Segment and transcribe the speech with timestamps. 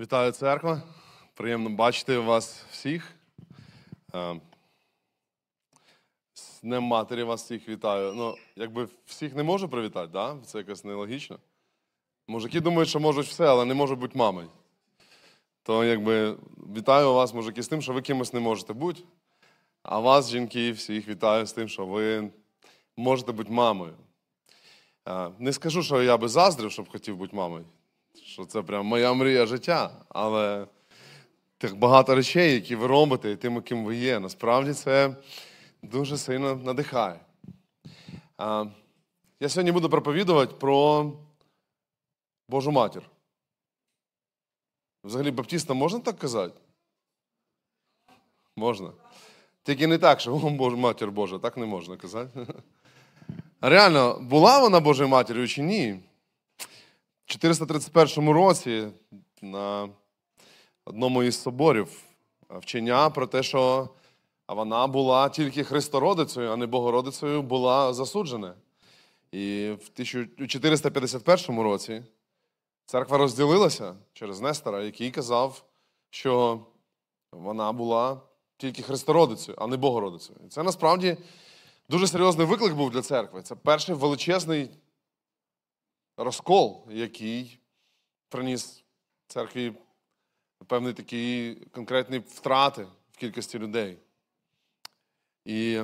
[0.00, 0.82] Вітаю церква.
[1.34, 3.12] Приємно бачити вас всіх.
[4.14, 4.40] Е,
[6.34, 8.12] З Днем Матері вас всіх вітаю.
[8.12, 10.36] Ну, якби всіх не можу привітати, да?
[10.46, 11.38] це якось нелогічно.
[12.28, 14.48] Мужики думають, що можуть все, але не можуть бути мамою.
[15.62, 16.36] То якби
[16.76, 19.02] вітаю вас, мужики, з тим, що ви кимось не можете бути.
[19.82, 22.30] А вас, жінки, всіх вітаю з тим, що ви
[22.96, 23.94] можете бути мамою.
[25.08, 27.64] Е, Не скажу, що я би заздрив, щоб хотів бути мамою
[28.14, 29.90] що це прям моя мрія життя.
[30.08, 30.66] Але
[31.58, 35.16] тих багато речей, які ви робите, і тим, ким ви є, насправді це
[35.82, 37.20] дуже сильно надихає.
[39.40, 41.12] Я сьогодні буду проповідувати про
[42.48, 43.02] Божу матір.
[45.04, 46.60] Взагалі, баптістам можна так казати?
[48.56, 48.92] Можна.
[49.62, 52.46] Тільки не так, що Боже, матір Божа, так не можна казати.
[53.60, 56.00] Реально, була вона Божою матір'ю чи ні?
[57.32, 58.88] В 431 році
[59.42, 59.88] на
[60.84, 61.88] одному із соборів
[62.50, 63.88] вчення про те, що
[64.48, 68.54] вона була тільки Христородицею, а не Богородицею, була засуджена.
[69.30, 72.02] І в 1451 році
[72.86, 75.64] церква розділилася через Нестора, який казав,
[76.10, 76.60] що
[77.32, 78.20] вона була
[78.56, 80.38] тільки Христородицею, а не Богородицею.
[80.46, 81.16] І це насправді
[81.88, 83.42] дуже серйозний виклик був для церкви.
[83.42, 84.70] Це перший величезний
[86.16, 87.58] розкол, який
[88.28, 88.84] приніс
[89.26, 89.72] церкві
[90.66, 93.98] певні такі конкретні втрати в кількості людей.
[95.44, 95.80] І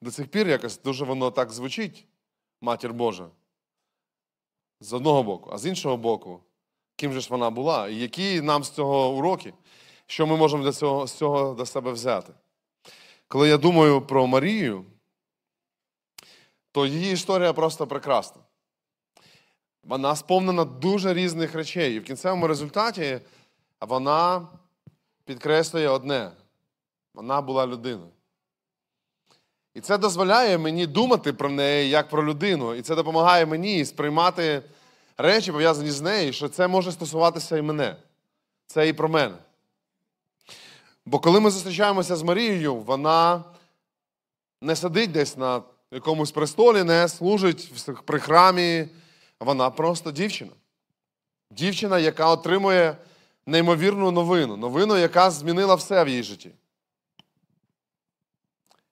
[0.00, 2.06] до цих пір якось дуже воно так звучить,
[2.60, 3.28] матір Божа.
[4.80, 6.40] З одного боку, а з іншого боку,
[6.96, 9.54] ким же ж вона була, і які нам з цього уроки,
[10.06, 12.32] що ми можемо для цього, з цього до себе взяти.
[13.28, 14.84] Коли я думаю про Марію,
[16.72, 18.45] то її історія просто прекрасна.
[19.88, 21.94] Вона сповнена дуже різних речей.
[21.94, 23.20] І в кінцевому результаті
[23.80, 24.48] вона
[25.24, 26.30] підкреслює одне:
[27.14, 28.10] вона була людиною.
[29.74, 32.74] І це дозволяє мені думати про неї як про людину.
[32.74, 34.62] І це допомагає мені сприймати
[35.16, 37.96] речі, пов'язані з нею, що це може стосуватися і мене.
[38.66, 39.34] Це і про мене.
[41.06, 43.44] Бо коли ми зустрічаємося з Марією, вона
[44.62, 47.72] не сидить десь на якомусь престолі, не служить
[48.04, 48.88] при храмі.
[49.40, 50.52] Вона просто дівчина.
[51.50, 52.96] Дівчина, яка отримує
[53.46, 54.56] неймовірну новину.
[54.56, 56.50] Новину, яка змінила все в її житті.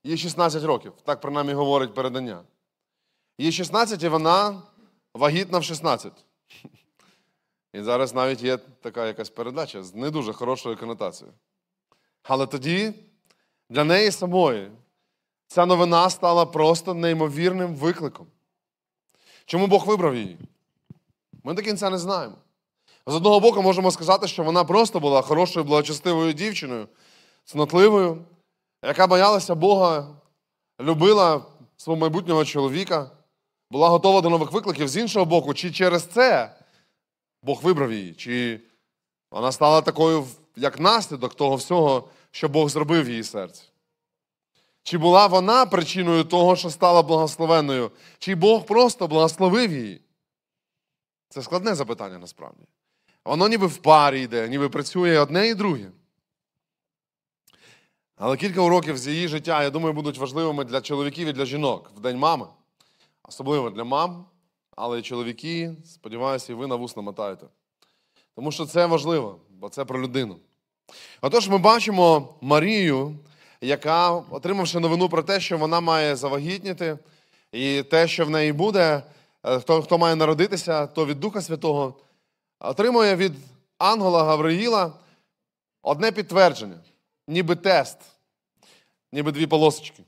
[0.04, 2.42] Їй 16 років, так принаймні говорить передання.
[3.38, 4.62] Їй 16 і вона
[5.14, 6.12] вагітна в 16.
[7.72, 11.34] І зараз навіть є така якась передача з не дуже хорошою конотацією.
[12.22, 12.94] Але тоді
[13.70, 14.70] для неї самої
[15.46, 18.26] ця новина стала просто неймовірним викликом.
[19.46, 20.38] Чому Бог вибрав її?
[21.44, 22.34] Ми до кінця не знаємо.
[23.06, 26.88] З одного боку, можемо сказати, що вона просто була хорошою, благочестивою дівчиною,
[27.44, 28.24] цнотливою,
[28.84, 30.08] яка боялася Бога,
[30.80, 31.42] любила
[31.76, 33.10] свого майбутнього чоловіка,
[33.70, 36.56] була готова до нових викликів з іншого боку, чи через це
[37.42, 38.60] Бог вибрав її, чи
[39.30, 40.26] вона стала такою,
[40.56, 43.62] як наслідок того всього, що Бог зробив в її серці.
[44.84, 47.90] Чи була вона причиною того, що стала благословенною?
[48.18, 50.00] Чи Бог просто благословив її?
[51.28, 52.64] Це складне запитання насправді.
[53.24, 55.90] Воно ніби в парі йде, ніби працює одне і друге.
[58.16, 61.90] Але кілька уроків з її життя, я думаю, будуть важливими для чоловіків і для жінок
[61.96, 62.46] в День мами.
[63.22, 64.26] Особливо для мам,
[64.76, 67.46] але й чоловіки, сподіваюся, і ви на вус намотаєте.
[68.34, 70.36] Тому що це важливо, бо це про людину.
[71.20, 73.18] Отож, ми бачимо Марію
[73.64, 76.98] яка, отримавши новину про те, що вона має завагітніти,
[77.52, 79.02] і те, що в неї буде,
[79.42, 81.94] е, хто хто має народитися, то від Духа Святого,
[82.60, 83.32] отримує від
[83.78, 84.92] ангела Гавриїла
[85.82, 86.80] одне підтвердження,
[87.28, 87.98] ніби тест,
[89.12, 90.02] ніби дві полосочки,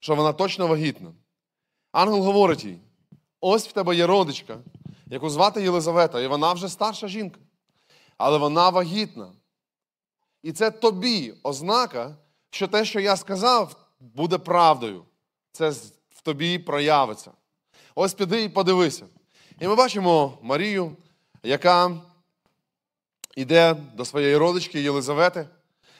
[0.00, 1.12] що вона точно вагітна.
[1.92, 2.78] Ангел говорить їй:
[3.40, 4.58] ось в тебе є родичка,
[5.06, 7.40] яку звати Єлизавета, і вона вже старша жінка,
[8.18, 9.32] але вона вагітна.
[10.42, 12.16] І це тобі ознака,
[12.50, 15.04] що те, що я сказав, буде правдою.
[15.52, 15.70] Це
[16.10, 17.30] в тобі проявиться.
[17.94, 19.06] Ось піди і подивися.
[19.60, 20.96] І ми бачимо Марію,
[21.42, 22.00] яка
[23.36, 25.48] йде до своєї родички Єлизавети,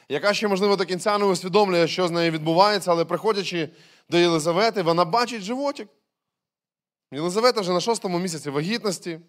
[0.09, 3.69] яка ще, можливо, до кінця не усвідомлює, що з нею відбувається, але приходячи
[4.09, 5.87] до Єлизавети, вона бачить животик.
[7.11, 9.19] Єлизавета вже на шостому місяці вагітності.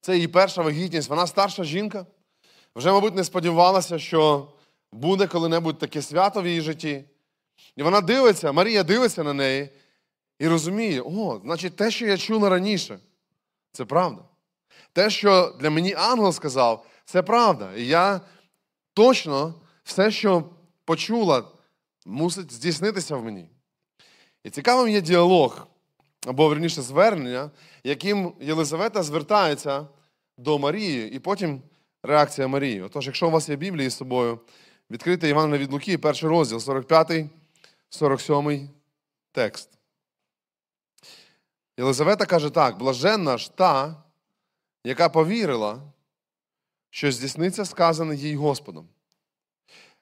[0.00, 2.06] Це її перша вагітність, вона старша жінка.
[2.76, 4.48] Вже, мабуть, не сподівалася, що
[4.92, 7.04] буде коли-небудь таке свято в її житті.
[7.76, 9.68] І вона дивиться, Марія дивиться на неї
[10.38, 12.98] і розуміє, о, значить, те, що я чула раніше,
[13.72, 14.22] це правда.
[14.92, 17.74] Те, що для мені ангел сказав, це правда.
[17.76, 18.20] І я
[18.94, 19.54] точно
[19.84, 20.44] все, що
[20.84, 21.44] почула,
[22.06, 23.48] мусить здійснитися в мені.
[24.44, 25.66] І цікавим є діалог,
[26.26, 27.50] або верніше звернення,
[27.84, 29.86] яким Єлизавета звертається
[30.38, 31.62] до Марії, і потім
[32.02, 32.82] реакція Марії.
[32.82, 34.40] Отож, якщо у вас є Біблія з собою,
[34.90, 37.26] відкрийте Івана від Луки, перший розділ, 45,
[37.90, 38.70] 47
[39.32, 39.70] текст.
[41.78, 44.02] Єлизавета каже так: блаженна ж та,
[44.84, 45.82] яка повірила,
[46.90, 48.88] що здійсниться сказане їй Господом.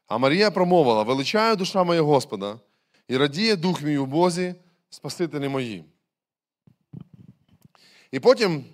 [0.07, 2.61] А Марія промовила: величаю душа моя Господа,
[3.09, 4.55] і радіє дух мій у Бозі,
[4.91, 5.85] Спасителі мої.
[8.11, 8.65] І потім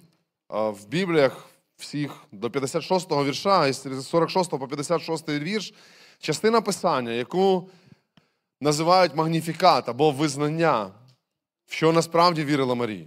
[0.48, 5.74] в Бібліях всіх до 56-го вірша, і з 46 по 56 вірш,
[6.22, 7.70] частина писання, яку
[8.60, 10.90] називають магніфікат або визнання,
[11.66, 13.06] в що насправді вірила Марія.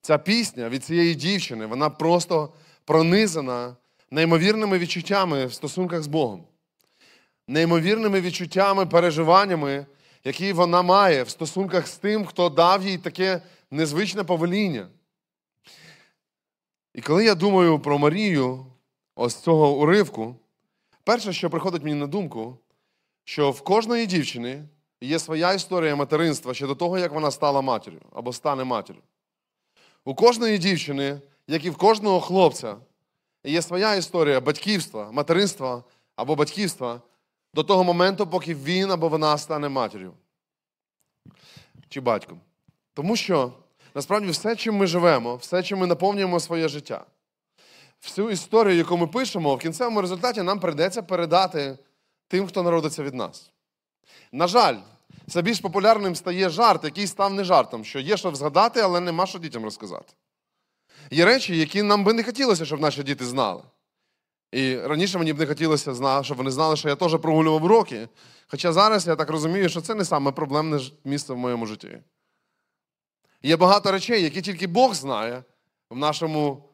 [0.00, 2.52] Ця пісня від цієї дівчини, вона просто
[2.84, 3.76] пронизана
[4.10, 6.44] неймовірними відчуттями в стосунках з Богом,
[7.48, 9.86] неймовірними відчуттями, переживаннями,
[10.24, 14.88] які вона має в стосунках з тим, хто дав їй таке незвичне повеління.
[16.94, 18.66] І коли я думаю про Марію,
[19.14, 20.36] ось цього уривку,
[21.08, 22.58] перше, що приходить мені на думку,
[23.24, 24.64] що в кожної дівчини
[25.00, 29.02] є своя історія материнства ще до того, як вона стала матір'ю або стане матір'ю.
[30.04, 32.76] У кожної дівчини, як і в кожного хлопця,
[33.44, 35.84] є своя історія батьківства, материнства
[36.16, 37.00] або батьківства
[37.54, 40.12] до того моменту, поки він або вона стане матір'ю
[41.88, 42.40] чи батьком.
[42.94, 43.52] Тому що
[43.94, 47.04] насправді все, чим ми живемо, все, чим ми наповнюємо своє життя,
[48.02, 51.78] всю історію, яку ми пишемо, в кінцевому результаті нам прийдеться передати
[52.28, 53.50] тим, хто народиться від нас.
[54.32, 54.76] На жаль,
[55.28, 59.26] це більш популярним стає жарт, який став не жартом, що є що згадати, але нема
[59.26, 60.12] що дітям розказати.
[61.10, 63.62] Є речі, які нам би не хотілося, щоб наші діти знали.
[64.52, 68.08] І раніше мені б не хотілося, щоб вони знали, що я теж прогулював уроки.
[68.46, 71.98] Хоча зараз я так розумію, що це не саме проблемне місце в моєму житті.
[73.42, 75.44] Є багато речей, які тільки Бог знає
[75.90, 76.67] в, нашому,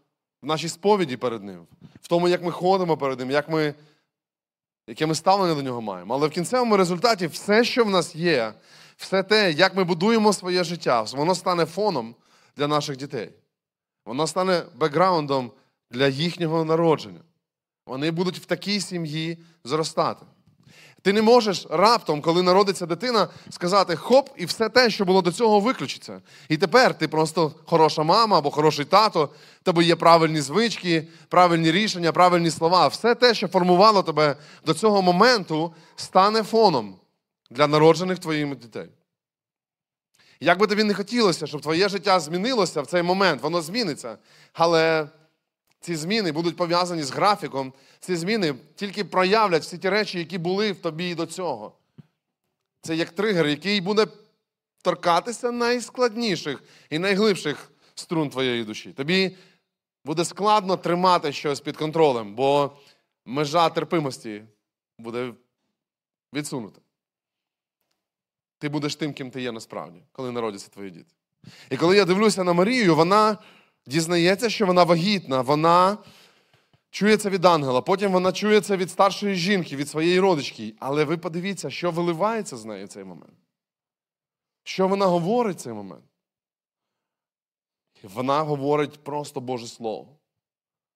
[0.45, 1.67] в нашій сповіді перед Ним,
[2.03, 3.75] в тому, як ми ходимо перед Ним, як ми,
[4.89, 6.15] яке ми ставлення до нього маємо.
[6.15, 8.55] Але в кінцевому результаті все, що в нас є,
[8.97, 12.15] все те, як ми будуємо своє життя, воно стане фоном
[12.57, 13.31] для наших дітей.
[14.07, 15.51] Воно стане бекграундом
[15.91, 17.21] для їхнього народження.
[17.87, 20.27] Вони будуть в такій сім'ї зростати.
[21.05, 25.33] Ти не можеш раптом, коли народиться дитина, сказати хоп, і все те, що було до
[25.33, 26.23] цього, виключиться.
[26.49, 29.29] І тепер ти просто хороша мама або хороший тато,
[29.63, 32.89] тебе є правильні звички, правильні рішення, правильні слова.
[32.89, 34.37] Все те, що формувало тебе
[34.67, 36.97] до цього моменту, стане фоном
[37.51, 38.89] для народжених твоїми дітей.
[40.41, 44.19] Як би тобі не хотілося, щоб твоє життя змінилося в цей момент, воно зміниться.
[44.53, 45.09] Але
[45.85, 47.73] ці зміни будуть пов'язані з графіком.
[48.01, 51.73] Ці зміни тільки проявлять всі ті речі, які були в тобі і до цього.
[52.81, 54.07] Це як тригер, який буде
[54.83, 58.93] торкатися найскладніших і найглибших струн твоєї душі.
[58.93, 59.37] Тобі
[60.05, 62.77] буде складно тримати щось під контролем, бо
[63.27, 64.45] межа терпимості
[64.99, 65.33] буде
[66.35, 66.81] відсунута.
[68.59, 71.15] Ти будеш тим, ким ти є насправді, коли народяться твої діти.
[71.71, 73.39] І коли я дивлюся на Марію, вона
[73.87, 75.99] дізнається, що вона вагітна, вона
[76.91, 80.75] чує це від ангела, потім вона чує це від старшої жінки, від своєї родички.
[80.79, 83.35] Але ви подивіться, що виливається з нею в цей момент.
[84.65, 86.05] Що вона говорить в цей момент?
[88.03, 90.09] Вона говорить просто Боже Слово.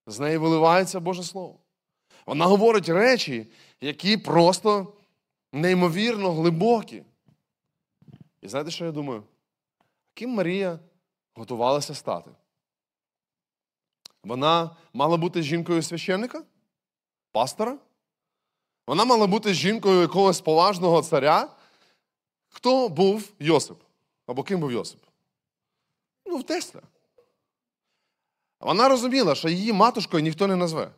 [0.07, 1.59] З неї виливається Боже Слово.
[2.27, 3.47] Вона говорить речі,
[3.81, 4.93] які просто
[5.53, 7.03] неймовірно глибокі.
[8.43, 9.23] І знаєте, що я думаю?
[10.15, 10.79] Ким Марія
[11.35, 12.31] готувалася стати?
[14.29, 16.43] Вона мала бути жінкою священника?
[17.33, 17.79] Пастора?
[18.87, 21.49] Вона мала бути жінкою якогось поважного царя?
[22.49, 23.79] Хто був Йосип?
[24.27, 25.01] Або ким був Йосип?
[26.27, 26.81] Ну, в Тесля.
[28.61, 30.91] Вона розуміла, що її матушкою ніхто не назве.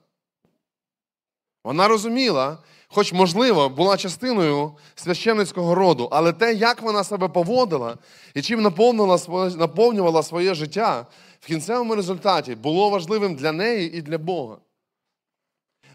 [1.64, 2.58] Вона розуміла,
[2.92, 7.96] хоч, можливо, була частиною священницького роду, але те, як вона себе поводила
[8.34, 8.62] і чим
[9.56, 11.06] наповнювала своє життя,
[11.40, 14.56] в кінцевому результаті було важливим для неї і для Бога.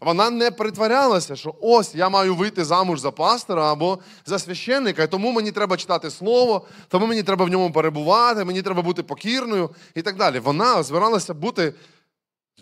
[0.01, 5.07] Вона не притворялася, що ось я маю вийти замуж за пастора або за священника, і
[5.07, 9.69] тому мені треба читати слово, тому мені треба в ньому перебувати, мені треба бути покірною
[9.95, 10.39] і так далі.
[10.39, 11.73] Вона збиралася бути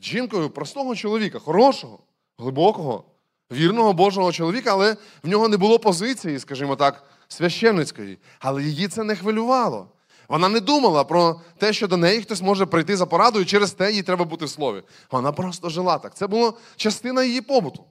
[0.02, 2.00] жінкою простого чоловіка, хорошого,
[2.38, 3.04] глибокого,
[3.54, 8.18] вірного Божого чоловіка, але в нього не було позиції, скажімо так, священницької.
[8.40, 9.88] Але її це не хвилювало.
[10.28, 13.92] Вона не думала про те, що до неї хтось може прийти за порадою, через те
[13.92, 14.84] їй треба бути в слові.
[15.12, 16.16] Вона просто жила так.
[16.16, 17.84] Це була частина її побуту.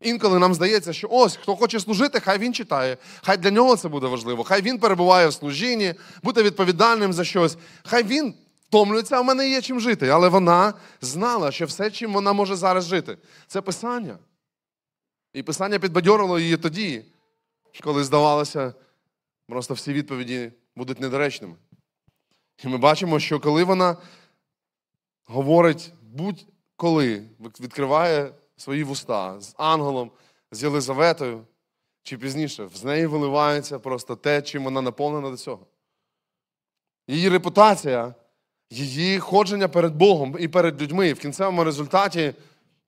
[0.00, 3.88] Інколи нам здається, що ось хто хоче служити, хай він читає, хай для нього це
[3.88, 7.56] буде важливо, хай він перебуває в служінні, бути відповідальним за щось.
[7.84, 8.34] Хай він
[8.64, 10.08] втомлюється, а в мене є чим жити.
[10.08, 14.18] Але вона знала, що все, чим вона може зараз жити, це писання.
[15.32, 17.04] І писання підбадьорило її тоді,
[17.82, 18.74] коли здавалося,
[19.48, 21.54] просто всі відповіді будуть недоречними.
[22.64, 23.96] І ми бачимо, що коли вона
[25.24, 27.28] говорить будь-коли,
[27.60, 30.10] відкриває свої вуста з ангелом,
[30.50, 31.46] з Єлизаветою,
[32.02, 35.66] чи пізніше, з неї виливається просто те, чим вона наповнена до цього.
[37.08, 38.14] Її репутація,
[38.74, 42.34] її ходження перед Богом і перед людьми в кінцевому результаті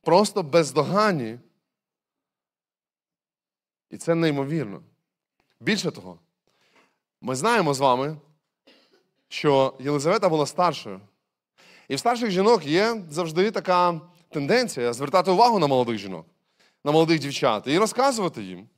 [0.02, 1.38] просто бездоганні.
[3.90, 4.82] І це неймовірно.
[5.60, 6.18] Більше того,
[7.20, 8.16] ми знаємо з вами,
[9.28, 11.00] що Єлизавета була старшою.
[11.88, 14.00] І в старших жінок є завжди така
[14.30, 16.26] тенденція звертати увагу на молодих жінок,
[16.84, 18.68] на молодих дівчат і розказувати їм,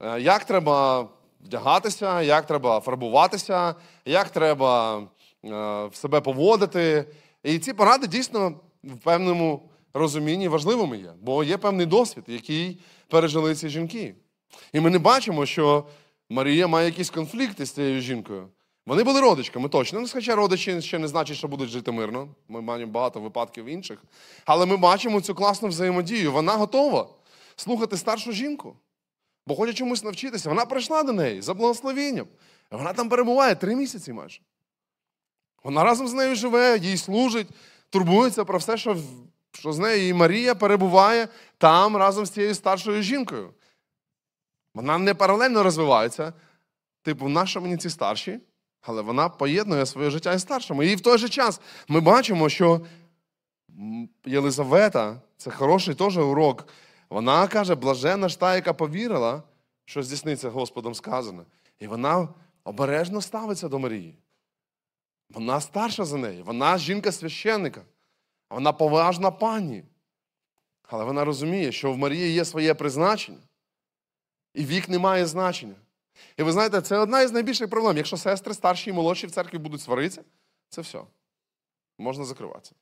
[0.00, 1.08] е, як треба
[1.40, 5.02] вдягатися, як треба фарбуватися, як треба
[5.46, 7.04] в себе поводити.
[7.42, 13.54] І ці поради дійсно в певному розумінні важливими є, бо є певний досвід, який пережили
[13.54, 14.14] ці жінки.
[14.72, 15.84] І ми не бачимо, що
[16.28, 18.48] Марія має якісь конфлікти з цією жінкою.
[18.86, 20.00] Вони були родичками, точно.
[20.00, 22.28] Ну, хоча родичі ще не значить, що будуть жити мирно.
[22.48, 24.04] Ми маємо багато випадків інших.
[24.44, 26.32] Але ми бачимо цю класну взаємодію.
[26.32, 27.08] Вона готова
[27.56, 28.76] слухати старшу жінку,
[29.46, 30.48] бо хоче чомусь навчитися.
[30.48, 32.26] Вона прийшла до неї за благословенням.
[32.70, 34.40] Вона там перебуває три місяці майже.
[35.66, 37.48] Вона разом з нею живе, їй служить,
[37.90, 38.96] турбується про все, що
[39.52, 43.50] що з нею і Марія перебуває там разом з цією старшою жінкою.
[44.74, 46.32] Вона не паралельно розвивається.
[47.02, 48.40] Типу, нащо мені ці старші?
[48.80, 50.86] Але вона поєднує своє життя із старшими.
[50.86, 52.80] І в той же час ми бачимо, що
[54.24, 56.68] Єлизавета це хороший теж урок.
[57.10, 59.42] Вона каже, блажена ж та, яка повірила,
[59.84, 61.42] що здійсниться Господом сказане.
[61.80, 62.28] І вона
[62.64, 64.18] обережно ставиться до Марії.
[65.30, 67.82] Вона старша за неї, вона жінка священника,
[68.50, 69.84] вона поважна пані.
[70.82, 73.42] Але вона розуміє, що в Марії є своє призначення,
[74.54, 75.74] і вік не має значення.
[76.36, 77.96] І ви знаєте, це одна із найбільших проблем.
[77.96, 80.24] Якщо сестри старші і молодші в церкві будуть сваритися,
[80.68, 81.02] це все.
[81.98, 82.74] Можна закриватися.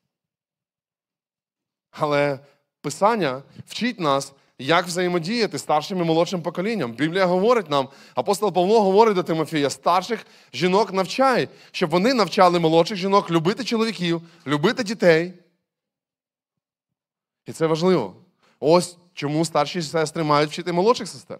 [1.91, 2.39] Але
[2.85, 6.91] Писання вчить нас, як взаємодіяти старшим і молодшим поколінням.
[6.91, 12.97] Біблія говорить нам, апостол Павло говорить до Тимофія, старших жінок навчай, щоб вони навчали молодших
[12.97, 15.33] жінок любити чоловіків, любити дітей.
[17.45, 18.15] І це важливо.
[18.59, 21.39] Ось чому старші сестри мають вчити молодших сестер.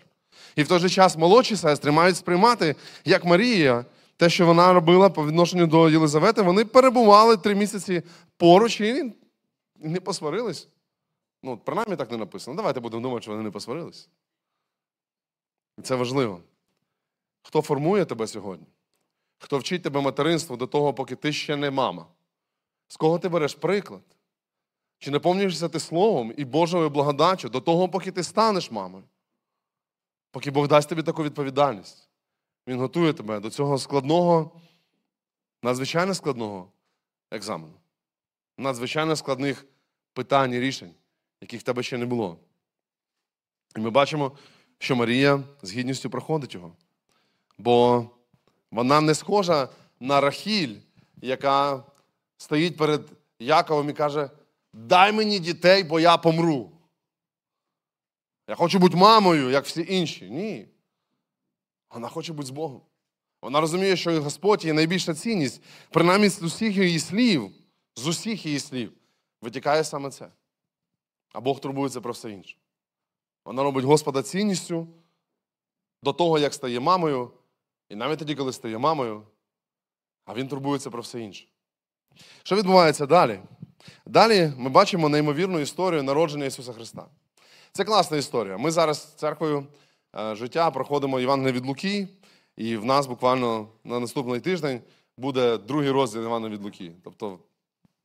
[0.56, 3.86] І в той же час молодші сестри мають сприймати, як Марія,
[4.18, 8.04] те, що вона робила по відношенню до Єлизавети, вони перебували три місяці
[8.38, 9.14] поруч і
[9.80, 10.68] не посварились.
[11.46, 12.58] Ну, принаймні так не написано.
[12.58, 14.10] Давайте будемо думати, що вони не посварились.
[15.78, 16.42] І це важливо.
[17.42, 18.68] Хто формує тебе сьогодні?
[19.38, 22.08] Хто вчить тебе материнству до того, поки ти ще не мама?
[22.88, 24.02] З кого ти береш приклад?
[25.00, 29.04] Чи наповнюєшся ти словом і Божою благодаттю до того, поки ти станеш мамою?
[30.36, 32.10] поки Бог дасть тобі таку відповідальність.
[32.68, 34.52] Він готує тебе до цього складного,
[35.64, 36.72] надзвичайно складного
[37.32, 37.74] екзамену,
[38.58, 39.66] надзвичайно складних
[40.14, 40.94] питань і рішень,
[41.42, 42.40] яких в тебе ще не було.
[43.76, 44.32] І ми бачимо,
[44.78, 46.76] що Марія з гідністю проходить його.
[47.58, 48.06] Бо
[48.72, 50.78] вона не схожа на Рахіль,
[51.22, 51.84] яка
[52.38, 54.30] стоїть перед Яковом і каже:
[54.74, 56.72] Дай мені дітей, бо я помру.
[58.48, 60.30] Я хочу бути мамою, як всі інші.
[60.30, 60.68] Ні.
[61.90, 62.82] Вона хоче бути з Богом.
[63.42, 65.62] Вона розуміє, що Господь є найбільша цінність.
[65.90, 67.52] Принаймні з усіх її слів,
[67.96, 68.94] з усіх її слів,
[69.42, 70.28] витікає саме це.
[71.36, 72.56] А Бог турбується про все інше.
[73.46, 74.88] Вона робить Господа цінністю
[76.04, 77.32] до того, як стає мамою,
[77.90, 79.24] і навіть тоді, коли стає мамою,
[80.26, 81.46] а він турбується про все інше.
[82.44, 83.40] Що відбувається далі?
[84.06, 87.06] Далі ми бачимо неймовірну історію народження Ісуса Христа.
[87.72, 88.58] Це класна історія.
[88.58, 89.68] Ми зараз з церквою
[90.16, 92.08] е, життя проходимо Івана від Луки,
[92.58, 94.82] і в нас буквально на наступний тиждень
[95.18, 96.92] буде другий розділ Івана від Луки.
[97.04, 97.40] Тобто,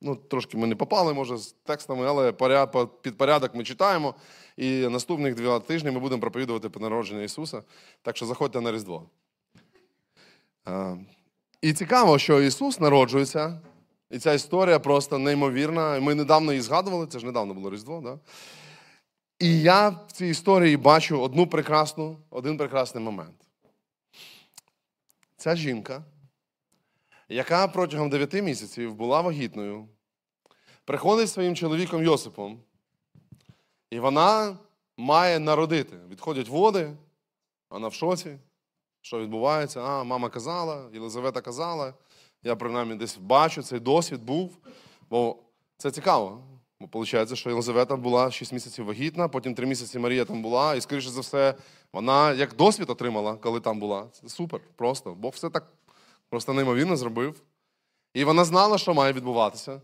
[0.01, 2.31] ну, трошки ми не попали, може, з текстами, але
[3.01, 4.15] під порядок ми читаємо.
[4.57, 7.63] І наступних два тижні ми будемо проповідувати про народження Ісуса.
[8.01, 9.09] Так що заходьте на Різдво.
[11.61, 13.61] І цікаво, що Ісус народжується,
[14.09, 15.99] і ця історія просто неймовірна.
[15.99, 18.01] Ми недавно її згадували, це ж недавно було Різдво.
[18.01, 18.19] Да?
[19.39, 23.35] І я в цій історії бачу одну прекрасну, один прекрасний момент.
[25.37, 26.03] ця жінка,
[27.31, 29.87] яка протягом 9 місяців була вагітною,
[30.85, 32.59] приходить своїм чоловіком Йосипом,
[33.89, 34.57] і вона
[34.97, 35.97] має народити.
[36.09, 36.93] Відходять води,
[37.69, 38.37] вона в шоці.
[39.01, 39.81] Що відбувається?
[39.81, 41.93] А, мама казала, Єлизавета казала.
[42.43, 44.57] Я принаймні десь бачу, цей досвід був.
[45.09, 45.35] Бо
[45.77, 46.43] це цікаво.
[46.79, 50.81] Бо виходить, що Єлизавета була 6 місяців вагітна, потім 3 місяці Марія там була, і,
[50.81, 51.55] скоріше за все,
[51.93, 54.07] вона як досвід отримала, коли там була.
[54.11, 55.13] Це супер, просто.
[55.13, 55.67] Бог все так
[56.31, 57.41] просто неймовірно зробив.
[58.13, 59.81] І вона знала, що має відбуватися.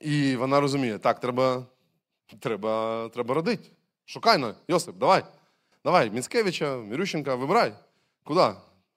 [0.00, 1.66] І вона розуміє, так, треба,
[2.40, 3.68] треба, треба родити.
[4.04, 5.24] Шукай на, Йосип, давай.
[5.84, 7.72] Давай, Міцкевича, Мірющенка, вибирай.
[8.24, 8.52] Куди?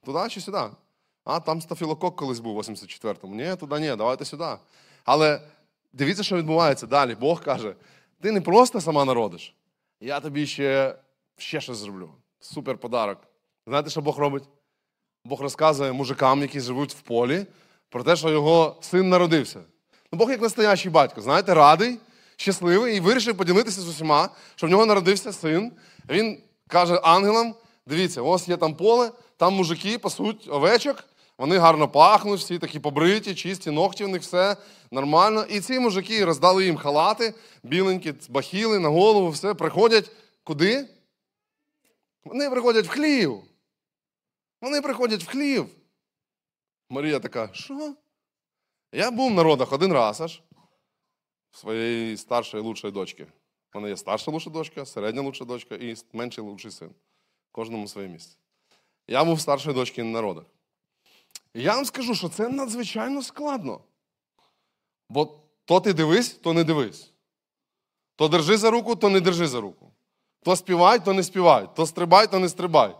[0.05, 0.61] Туди чи сюди?
[1.23, 3.35] А, там стафілокок колись був у 84-му.
[3.35, 4.55] Ні, туди ні, давайте сюди.
[5.03, 5.41] Але
[5.93, 7.15] дивіться, що відбувається далі.
[7.15, 7.75] Бог каже:
[8.21, 9.55] ти не просто сама народиш,
[9.99, 10.95] я тобі ще,
[11.37, 12.09] ще щось зроблю.
[12.39, 13.17] Супер подарок.
[13.67, 14.43] Знаєте, що Бог робить?
[15.25, 17.45] Бог розказує мужикам, які живуть в полі,
[17.89, 19.59] про те, що його син народився.
[20.11, 21.99] Ну, Бог як настоящий батько, знаєте, радий,
[22.35, 25.71] щасливий і вирішив поділитися з усіма, що в нього народився син.
[26.09, 26.37] Він
[26.67, 27.55] каже ангелам:
[27.87, 31.03] дивіться, ось є там поле, там мужики пасуть овечок,
[31.37, 34.57] вони гарно пахнуть, всі такі побриті, чисті, ногті в них все
[34.91, 35.45] нормально.
[35.49, 40.11] І ці мужики роздали їм халати, біленькі, бахіли на голову, все, приходять
[40.43, 40.85] куди?
[42.25, 43.43] Вони приходять в хлів.
[44.63, 45.69] Вони приходять в хлів.
[46.89, 47.95] Марія така, що?
[48.91, 50.41] Я був в народах один раз аж
[51.51, 53.27] своєї старшої лучшої дочки.
[53.73, 56.89] У мене є старша лучша дочка, середня лучша дочка і менший лучший син.
[57.51, 58.37] Кожному своє місце.
[59.07, 60.45] Я був старшої дочки на народах.
[61.53, 63.81] Я вам скажу, що це надзвичайно складно.
[65.09, 67.11] Бо то ти дивись, то не дивись.
[68.15, 69.91] То держи за руку, то не держи за руку.
[70.43, 72.95] То співай, то не співай, то стрибай, то не стрибай.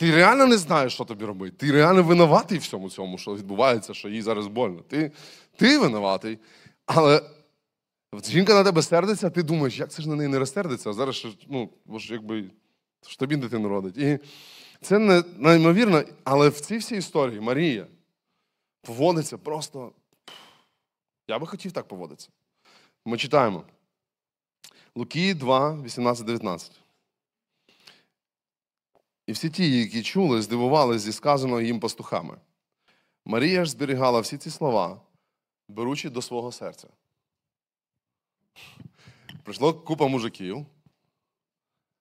[0.00, 1.56] Ти реально не знаєш, що тобі робити.
[1.56, 4.82] Ти реально винуватий в всьому цьому, що відбувається, що їй зараз больно.
[4.82, 5.12] Ти
[5.56, 6.38] ти винуватий.
[6.86, 7.22] Але
[8.24, 10.92] жінка на тебе сердиться, а ти думаєш, як це ж на неї не розсердиться, а
[10.92, 12.50] зараз ну, бо ж якби
[13.08, 13.98] ж тобі дитину родить.
[13.98, 14.18] І
[14.80, 17.86] це не неймовірно, але в цій всій історії Марія
[18.82, 19.92] поводиться просто.
[21.28, 22.28] Я би хотів так поводитися.
[23.04, 23.64] Ми читаємо.
[24.94, 26.79] Луки 2, 18, 19.
[29.30, 32.36] І всі ті, які чули, здивувалися зі сказаного їм пастухами.
[33.24, 35.00] Марія ж зберігала всі ці слова,
[35.68, 36.88] беручи до свого серця.
[39.42, 40.66] Прийшло купа мужиків.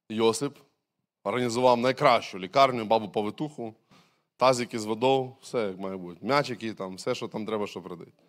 [0.10, 0.58] Йосип
[1.24, 3.74] організував найкращу лікарню, бабу повитуху,
[4.38, 6.26] тазики з водою, все як має бути.
[6.26, 8.24] М'ячики, там, все, що там треба, щоб родити.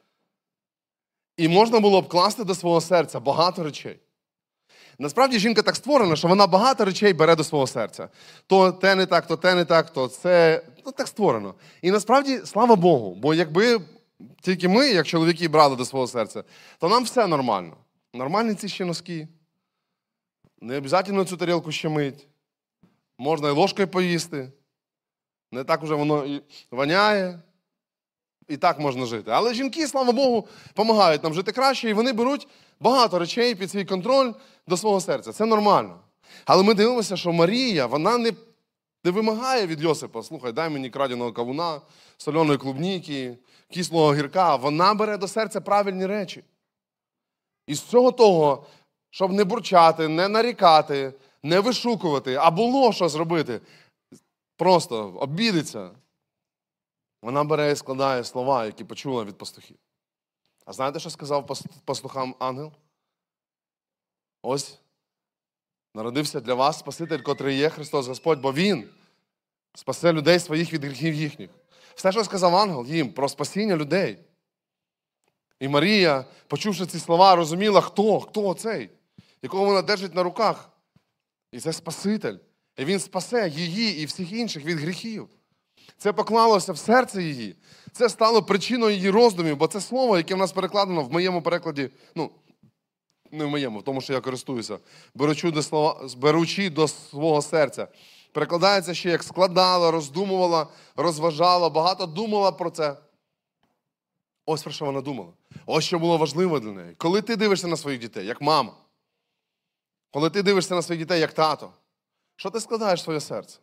[1.36, 4.00] І можна було б класти до свого серця багато речей.
[5.00, 8.08] Насправді жінка так створена, що вона багато речей бере до свого серця.
[8.46, 11.54] То те не так, то те не так, то це ну, так створено.
[11.82, 13.80] І насправді, слава Богу, бо якби
[14.40, 16.44] тільки ми, як чоловіки, брали до свого серця,
[16.78, 17.76] то нам все нормально.
[18.14, 19.28] Нормальні ці ще носки.
[20.60, 22.26] Не обов'язково цю тарілку ще мить.
[23.18, 24.52] Можна і ложкою поїсти.
[25.52, 27.38] Не так уже воно і воняє.
[28.48, 29.30] І так можна жити.
[29.30, 32.48] Але жінки, слава Богу, допомагають нам жити краще, і вони беруть
[32.80, 34.32] багато речей під свій контроль
[34.70, 35.32] до свого серця.
[35.32, 35.98] Це нормально.
[36.44, 38.32] Але ми дивимося, що Марія, вона не
[39.04, 41.80] не вимагає від Йосипа, слухай, дай мені краденого кавуна,
[42.16, 43.38] соляної клубніки,
[43.70, 44.56] кислого гірка.
[44.56, 46.44] Вона бере до серця правильні речі.
[47.66, 48.66] І з цього того,
[49.10, 53.60] щоб не бурчати, не нарікати, не вишукувати, а було що зробити,
[54.56, 55.90] просто обідиться.
[57.22, 59.76] Вона бере і складає слова, які почула від пастухів.
[60.64, 61.46] А знаєте, що сказав
[61.84, 62.72] пастухам ангел?
[64.42, 64.78] Ось
[65.94, 68.88] народився для вас Спаситель, котрий є Христос Господь, бо Він
[69.74, 71.50] спасе людей своїх від гріхів їхніх.
[71.94, 74.18] Все, що сказав ангел їм про спасіння людей.
[75.60, 78.90] І Марія, почувши ці слова, розуміла, хто, хто цей,
[79.42, 80.70] якого вона держить на руках.
[81.52, 82.36] І це Спаситель.
[82.76, 85.28] І Він спасе її і всіх інших від гріхів.
[85.96, 87.56] Це поклалося в серце її.
[87.92, 91.90] Це стало причиною її роздумів, бо це слово, яке в нас перекладено в моєму перекладі,
[92.14, 92.30] ну,
[93.32, 94.78] не в моєму, в тому, що я користуюся,
[95.14, 97.88] беручи до слова, беручи до свого серця.
[98.32, 100.66] Перекладається ще як складала, роздумувала,
[100.96, 102.96] розважала, багато думала про це.
[104.46, 105.32] Ось про що вона думала.
[105.66, 106.94] Ось що було важливо для неї.
[106.94, 108.72] Коли ти дивишся на своїх дітей, як мама,
[110.10, 111.70] коли ти дивишся на своїх дітей, як тато,
[112.36, 113.58] що ти складаєш в своє серце?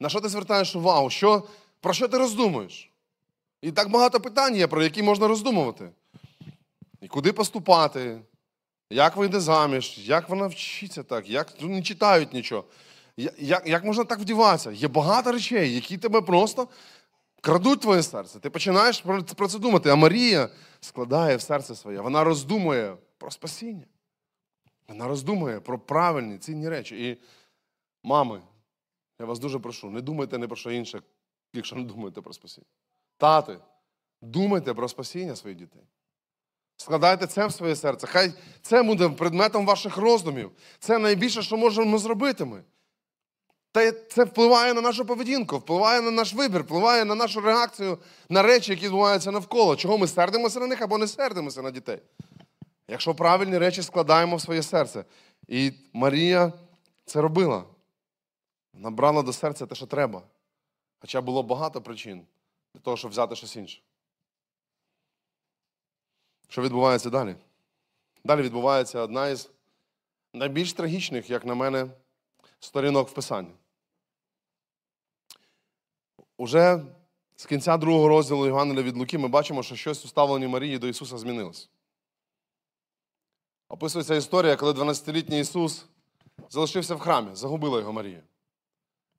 [0.00, 1.10] На що ти звертаєш увагу?
[1.10, 1.42] Що,
[1.80, 2.92] Про що ти роздумуєш?
[3.62, 5.90] І так багато питань є, про які можна роздумувати.
[7.00, 8.20] І куди поступати,
[8.90, 12.64] як вийде заміж, як вона вчиться так, як ну, не читають нічого.
[13.38, 14.70] Як, як можна так вдіватися?
[14.70, 16.68] Є багато речей, які тебе просто
[17.40, 18.40] крадуть твоє серце.
[18.40, 19.90] Ти починаєш про про це думати.
[19.90, 20.48] А Марія
[20.80, 22.00] складає в серце своє.
[22.00, 23.86] Вона роздумує про спасіння.
[24.88, 27.08] Вона роздумує про правильні, цінні речі.
[27.08, 27.18] І,
[28.02, 28.42] мами,
[29.20, 31.02] я вас дуже прошу, не думайте не про що інше,
[31.52, 32.66] якщо не думаєте про спасіння.
[33.16, 33.58] Тати,
[34.22, 35.82] думайте про спасіння своїх дітей.
[36.80, 38.06] Складайте це в своє серце.
[38.06, 40.50] Хай це буде предметом ваших роздумів.
[40.78, 42.62] Це найбільше, що можемо зробити ми.
[43.72, 48.42] Та це впливає на нашу поведінку, впливає на наш вибір, впливає на нашу реакцію на
[48.42, 49.76] речі, які відбуваються навколо.
[49.76, 51.98] Чого ми сердимося на них або не сердимося на дітей.
[52.88, 55.04] Якщо правильні речі складаємо в своє серце.
[55.48, 56.52] І Марія
[57.04, 57.64] це робила.
[58.74, 60.22] Вона брала до серця те, що треба.
[60.98, 62.22] Хоча було багато причин
[62.74, 63.80] для того, щоб взяти щось інше.
[66.48, 67.36] Що відбувається далі?
[68.24, 69.50] Далі відбувається одна із
[70.32, 71.90] найбільш трагічних, як на мене,
[72.60, 73.50] сторінок в Писанні.
[76.36, 76.84] Уже
[77.36, 80.88] з кінця другого розділу Євангелія від Луки ми бачимо, що щось у ставленні Марії до
[80.88, 81.70] Ісуса змінилось.
[83.68, 85.86] Описується історія, коли 12-літній Ісус
[86.50, 88.22] залишився в храмі, загубила його Марія.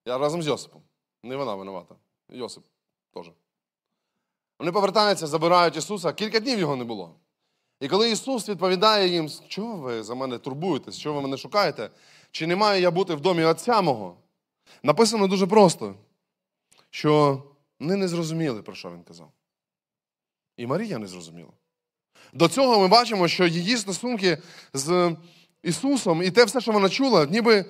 [0.05, 0.81] Я разом з Йосипом.
[1.23, 1.95] Не вона винувата.
[2.29, 2.63] Йосип
[3.13, 3.31] теж.
[4.59, 7.15] Вони повертаються, забирають Ісуса, кілька днів його не було.
[7.79, 11.89] І коли Ісус відповідає їм, чого ви за мене турбуєтесь, чого ви мене шукаєте,
[12.31, 14.17] чи не маю я бути в домі Отця мого?
[14.83, 15.95] Написано дуже просто,
[16.89, 17.43] що
[17.79, 19.31] вони не зрозуміли, про що він казав.
[20.57, 21.51] І Марія не зрозуміла.
[22.33, 24.37] До цього ми бачимо, що її стосунки
[24.73, 25.15] з
[25.63, 27.65] Ісусом і те все, що вона чула, ніби,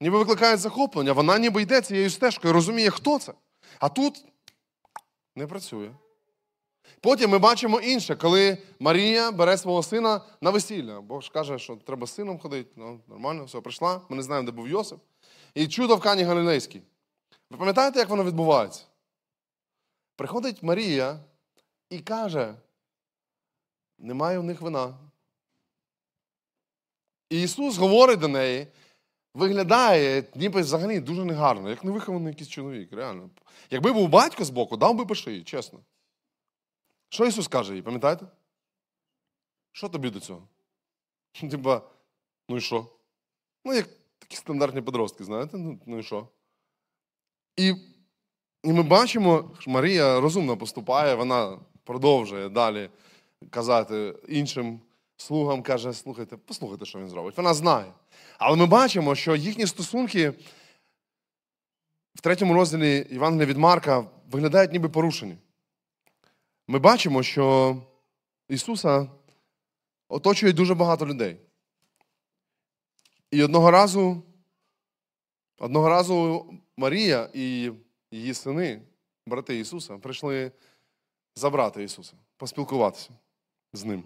[0.00, 1.12] ніби викликають захоплення.
[1.12, 3.32] Вона ніби йде цією стежкою, розуміє, хто це.
[3.78, 4.24] А тут
[5.36, 5.90] не працює.
[7.00, 11.00] Потім ми бачимо інше, коли Марія бере свого сина на весілля.
[11.00, 12.70] Бог ж каже, що треба з сином ходити.
[12.76, 14.00] Ну, нормально, все, прийшла.
[14.08, 14.98] Ми не знаємо, де був Йосип.
[15.54, 16.82] І чудо в Кані Галілейській.
[17.50, 18.84] Ви пам'ятаєте, як воно відбувається?
[20.16, 21.20] Приходить Марія
[21.90, 22.54] і каже:
[23.98, 24.94] немає в них вина.
[27.30, 28.66] І Ісус говорить до неї,
[29.34, 33.30] виглядає, ніби взагалі дуже негарно, як невихований якийсь чоловік, реально.
[33.70, 35.80] Якби був батько з боку, дав би по шиї, чесно.
[37.08, 38.26] Що Ісус каже їй, пам'ятаєте?
[39.72, 40.48] Що тобі до цього?
[41.50, 41.82] Типа,
[42.48, 42.86] ну і що?
[43.64, 45.58] Ну, як такі стандартні подростки, знаєте?
[45.58, 46.28] Ну, ну і що?
[47.56, 47.74] І,
[48.62, 52.90] і ми бачимо, що Марія розумно поступає, вона продовжує далі
[53.50, 54.80] казати іншим
[55.16, 57.36] слугам, каже, слухайте, послухайте, що він зробить.
[57.36, 57.92] Вона знає.
[58.38, 60.30] Але ми бачимо, що їхні стосунки
[62.14, 65.36] в третьому розділі Євангелія від Марка виглядають ніби порушені.
[66.70, 67.76] Ми бачимо, що
[68.48, 69.08] Ісуса
[70.08, 71.36] оточує дуже багато людей.
[73.30, 74.22] І одного разу,
[75.58, 77.72] одного разу Марія і
[78.10, 78.82] її сини,
[79.26, 80.52] брати Ісуса, прийшли
[81.34, 83.10] забрати Ісуса, поспілкуватися
[83.72, 84.04] з ним.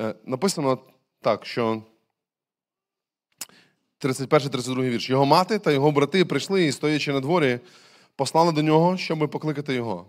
[0.00, 0.78] Е, Написано
[1.20, 1.82] так, що
[4.00, 5.10] 31-32 вірш.
[5.10, 7.60] Його мати та його брати прийшли і, стоячи на дворі,
[8.16, 10.06] послали до нього, щоб покликати його.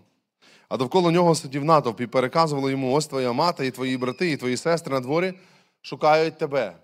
[0.70, 4.36] А довкола нього сидів натовп і переказували йому: ось твоя мати, і твої брати, і
[4.36, 5.34] твої сестри на дворі
[5.82, 6.76] шукають тебе.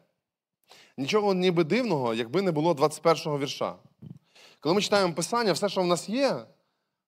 [0.98, 3.74] Нічого ніби дивного, якби не було 21-го вірша.
[4.60, 6.36] Коли ми читаємо Писання, все, що в нас є,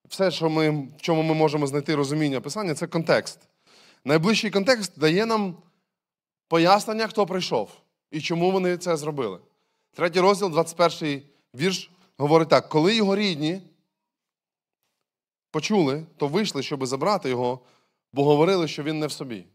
[0.08, 3.38] все, що ми, в чому ми можемо знайти розуміння Писання, це контекст.
[4.04, 5.56] Найближчий контекст дає нам
[6.48, 7.70] пояснення, хто прийшов
[8.10, 9.38] і чому вони це зробили.
[9.94, 11.22] Третій розділ, 21
[11.54, 13.62] вірш, говорить так: коли його рідні
[15.50, 17.60] почули, то вийшли, щоб забрати його,
[18.12, 19.46] бо говорили, що він не в собі.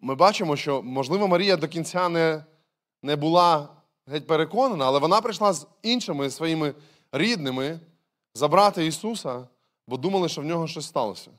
[0.00, 2.44] Ми бачимо, що, можливо, Марія до кінця не,
[3.02, 3.68] не була
[4.06, 6.74] геть переконана, але вона прийшла з іншими своїми
[7.12, 7.80] рідними
[8.34, 9.48] забрати Ісуса,
[9.86, 11.30] бо думали, що в нього щось сталося.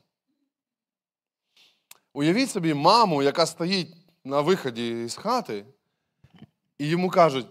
[2.12, 5.66] Уявіть собі маму, яка стоїть на виході з хати,
[6.78, 7.46] і йому кажуть,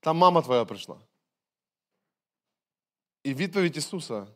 [0.00, 0.96] там мама твоя прийшла.
[3.24, 4.26] І відповідь Ісуса.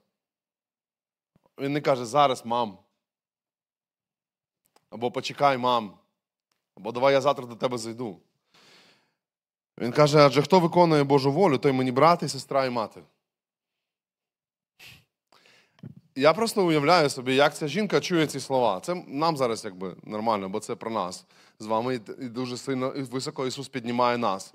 [1.58, 2.78] Він не каже, зараз мам.
[4.90, 5.98] Або почекай, мам.
[6.76, 8.20] Або давай я завтра до тебе зайду.
[9.78, 13.02] Він каже, адже хто виконує Божу волю, той мені брат і сестра і мати.
[16.16, 18.80] Я просто уявляю собі, як ця жінка чує ці слова.
[18.80, 21.26] Це нам зараз якби нормально, бо це про нас
[21.58, 24.54] з вами і дуже сильно і високо Ісус піднімає нас.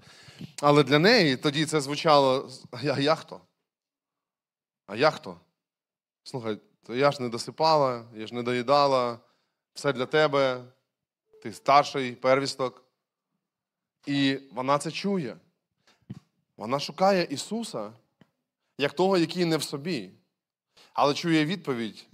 [0.62, 2.50] Але для неї тоді це звучало:
[2.84, 3.42] я, я хто?
[4.90, 5.40] А я хто?
[6.24, 9.20] Слухай, то я ж не досипала, я ж не доїдала,
[9.74, 10.64] все для тебе,
[11.44, 12.84] ти старший первісток.
[14.06, 15.38] І вона це чує.
[16.58, 17.94] Вона шукає Ісуса
[18.78, 20.12] як того, який не в собі,
[20.94, 22.08] але чує відповідь,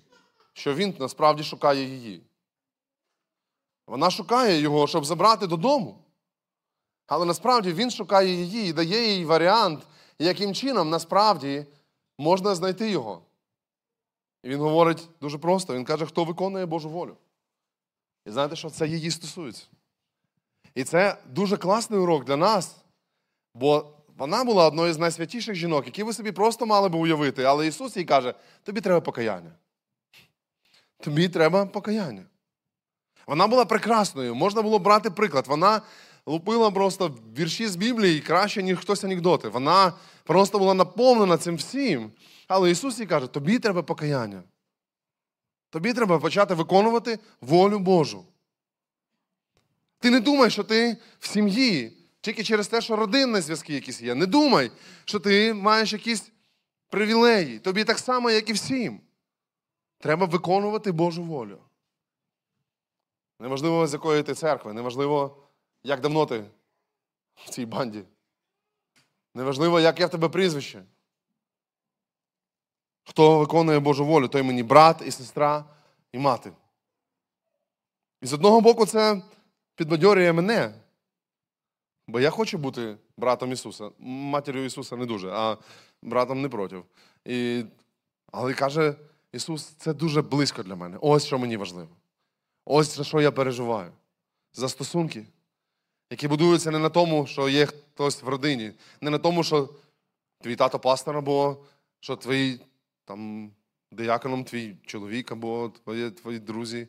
[0.53, 2.23] що Він насправді шукає її.
[3.87, 6.01] Вона шукає його, щоб забрати додому.
[7.07, 9.87] Але насправді він шукає її і дає їй варіант,
[10.19, 11.65] яким чином насправді
[12.17, 13.21] можна знайти його.
[14.43, 17.17] І він говорить дуже просто: він каже, хто виконує Божу волю.
[18.25, 19.65] І знаєте, що це її стосується.
[20.75, 22.75] І це дуже класний урок для нас,
[23.53, 27.43] бо вона була одною з найсвятіших жінок, які ви собі просто мали би уявити.
[27.43, 29.51] Але Ісус їй каже: тобі треба покаяння.
[30.99, 32.23] Тобі треба покаяння.
[33.27, 35.47] Вона була прекрасною, можна було брати приклад.
[35.47, 35.81] Вона
[36.25, 39.49] лупила просто вірші з Біблії краще, ніж хтось анекдоти.
[39.49, 39.93] Вона
[40.25, 42.11] просто була наповнена цим всім.
[42.47, 44.43] Але Ісус їй каже, тобі треба покаяння.
[45.69, 48.25] Тобі треба почати виконувати волю Божу.
[49.99, 54.15] Ти не думай, що ти в сім'ї, тільки через те, що родинні зв'язки якісь є.
[54.15, 54.71] Не думай,
[55.05, 56.31] що ти маєш якісь
[56.89, 57.59] привілеї.
[57.59, 58.99] Тобі так само, як і всім.
[59.99, 61.59] Треба виконувати Божу волю.
[63.39, 65.43] Неважливо, з якої ти церкви, неважливо,
[65.83, 66.45] як давно ти
[67.35, 68.03] в цій банді.
[69.35, 70.83] Неважливо, яке в тебе прізвище.
[73.03, 75.65] Хто виконує Божу волю, той мені брат і сестра
[76.11, 76.51] і мати.
[78.21, 79.21] І з одного боку, це
[79.75, 80.73] підбадьорює мене.
[82.07, 83.89] Бо я хочу бути братом Ісуса.
[83.99, 85.57] Матір'ю Ісуса не дуже, а
[86.01, 86.83] братом не проти.
[87.25, 87.63] І...
[88.31, 88.95] Але каже
[89.31, 90.97] Ісус, це дуже близько для мене.
[91.01, 91.89] Ось що мені важливо.
[92.65, 93.91] Ось за що я переживаю.
[94.53, 95.25] За стосунки,
[96.09, 99.69] які будуються не на тому, що є хтось в родині, не на тому, що
[100.41, 101.65] твій тато пастор, або
[101.99, 102.59] що твій
[103.05, 103.51] там,
[103.91, 106.87] дияконом твій чоловік, або твої, твої друзі,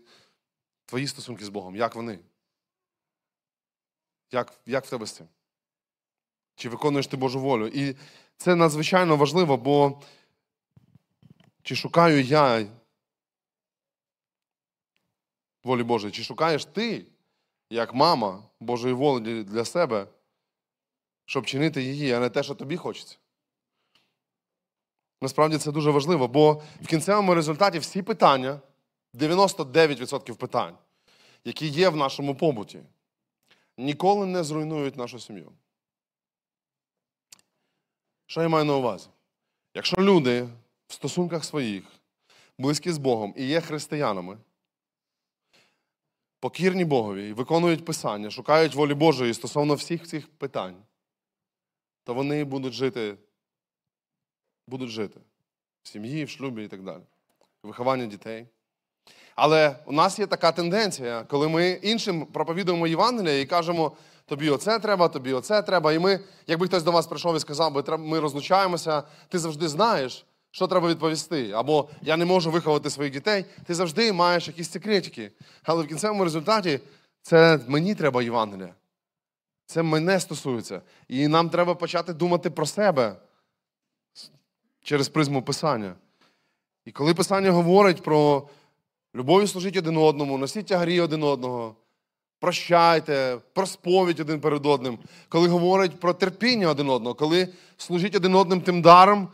[0.87, 1.77] твої стосунки з Богом.
[1.77, 2.19] Як вони?
[4.33, 5.29] Як, Як в тебе з цим?
[6.57, 7.67] Чи виконуєш ти Божу волю?
[7.67, 7.97] І
[8.37, 10.03] це надзвичайно важливо, бо
[11.63, 12.67] чи шукаю я
[15.65, 17.07] волі Божої, чи шукаєш ти,
[17.71, 20.07] як мама Божої волі для себе,
[21.27, 23.17] щоб чинити її, а не те, що тобі хочеться?
[25.23, 28.61] Насправді це дуже важливо, бо в кінцевому результаті всі питання,
[29.15, 30.79] 99% питань,
[31.45, 32.83] які є в нашому побуті,
[33.79, 35.53] ніколи не зруйнують нашу сім'ю.
[38.27, 39.09] Що я маю на увазі?
[39.75, 40.49] Якщо люди
[40.87, 41.85] в стосунках своїх,
[42.59, 44.39] близькі з Богом і є християнами,
[46.41, 50.77] покірні Богові і виконують Писання, шукають волі Божої стосовно всіх цих питань,
[52.05, 53.17] то вони будуть жити,
[54.67, 55.21] будуть жити
[55.83, 57.03] в сім'ї, в шлюбі і так далі,
[57.63, 58.47] виховання дітей.
[59.35, 63.93] Але у нас є така тенденція, коли ми іншим проповідуємо Євангелія і кажемо,
[64.27, 65.93] тобі оце треба, тобі оце треба.
[65.93, 70.67] І ми, якби хтось до вас прийшов і сказав, ми розлучаємося, ти завжди знаєш, що
[70.67, 71.51] треба відповісти.
[71.51, 75.33] Або я не можу виховати своїх дітей, ти завжди маєш якісь секретики.
[75.63, 76.81] Але в кінцевому результаті
[77.23, 78.75] це мені треба Євангелія.
[79.67, 80.83] Це мене стосується.
[81.09, 83.17] І нам треба почати думати про себе
[84.83, 85.95] через призму Писання.
[86.85, 88.49] І коли Писання говорить про
[89.15, 91.75] любові служіть один одному, носіть тягарі один одного,
[92.41, 98.35] прощайте, про сповідь один перед одним, коли говорить про терпіння один одного, коли служіть один
[98.35, 99.29] одним тим даром,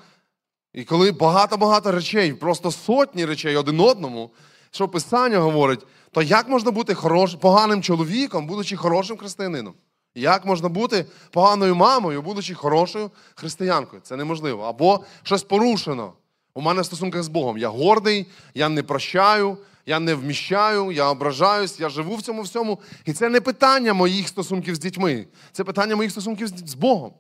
[0.75, 4.31] і коли багато-багато речей, просто сотні речей один одному,
[4.71, 9.75] що Писання говорить, то як можна бути хорош, поганим чоловіком, будучи хорошим християнином?
[10.15, 14.03] Як можна бути поганою мамою, будучи хорошою християнкою?
[14.03, 14.63] Це неможливо.
[14.63, 16.13] Або щось порушено.
[16.55, 17.59] У мене в стосунках з Богом.
[17.59, 22.79] Я гордий, я не прощаю, я не вміщаю, я ображаюсь, я живу в цьому всьому.
[23.05, 27.13] І це не питання моїх стосунків з дітьми, це питання моїх стосунків з Богом.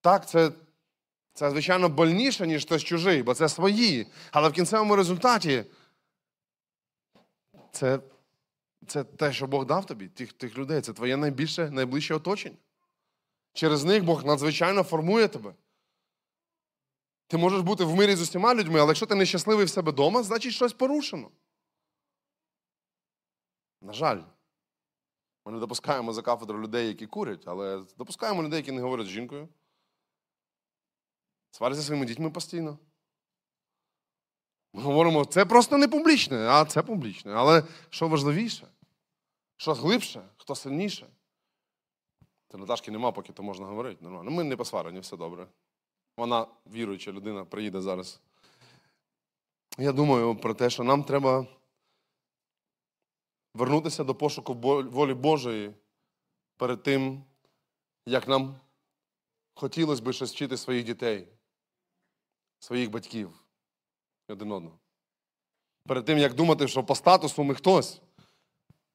[0.00, 0.50] Так, це,
[1.40, 4.06] це звичайно, больніше, ніж хтось чужий, бо це свої.
[4.30, 5.64] Але в кінцевому результаті
[7.72, 8.00] це
[8.86, 10.80] це те, що Бог дав тобі, тих тих людей.
[10.80, 12.56] Це твоє найбільше, найближче оточення.
[13.52, 15.54] Через них Бог надзвичайно формує тебе.
[17.26, 20.22] Ти можеш бути в мирі з усіма людьми, але якщо ти нещасливий в себе вдома,
[20.22, 21.30] значить щось порушено.
[23.80, 24.20] На жаль,
[25.46, 29.10] ми не допускаємо за кафедру людей, які курять, але допускаємо людей, які не говорять з
[29.10, 29.48] жінкою.
[31.50, 32.78] Сваряться своїми дітьми постійно.
[34.72, 37.32] Ми говоримо, це просто не публічне, а це публічне.
[37.32, 38.66] Але що важливіше?
[39.56, 41.06] Що глибше, хто сильніше?
[42.48, 44.04] Та Наташки нема, поки то можна говорити.
[44.04, 44.30] Нормально.
[44.30, 45.46] Ми не посварені, все добре.
[46.16, 48.20] Вона віруюча людина, приїде зараз.
[49.78, 51.46] Я думаю про те, що нам треба
[53.54, 54.54] вернутися до пошуку
[54.90, 55.74] волі Божої
[56.56, 57.24] перед тим,
[58.06, 58.60] як нам
[59.54, 61.28] хотілося б щось вчити своїх дітей,
[62.60, 63.30] своїх батьків
[64.28, 64.78] один одного.
[65.86, 68.00] Перед тим, як думати, що по статусу ми хтось,